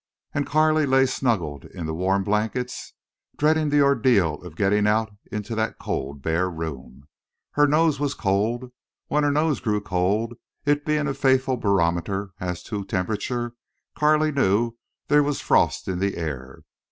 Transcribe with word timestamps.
And 0.33 0.47
Carley 0.47 0.87
lay 0.87 1.05
snuggled 1.05 1.63
in 1.63 1.85
the 1.85 1.93
warm 1.93 2.23
blankets, 2.23 2.93
dreading 3.37 3.69
the 3.69 3.83
ordeal 3.83 4.41
of 4.41 4.55
getting 4.55 4.87
out 4.87 5.11
into 5.31 5.53
that 5.53 5.77
cold 5.77 6.23
bare 6.23 6.49
room. 6.49 7.07
Her 7.51 7.67
nose 7.67 7.99
was 7.99 8.15
cold. 8.15 8.71
When 9.09 9.21
her 9.23 9.31
nose 9.31 9.59
grew 9.59 9.79
cold, 9.79 10.33
it 10.65 10.85
being 10.87 11.05
a 11.07 11.13
faithful 11.13 11.55
barometer 11.57 12.31
as 12.39 12.63
to 12.63 12.83
temperature, 12.83 13.53
Carley 13.95 14.31
knew 14.31 14.71
there 15.07 15.21
was 15.21 15.39
frost 15.39 15.87
in 15.87 15.99
the 15.99 16.17
air. 16.17 16.63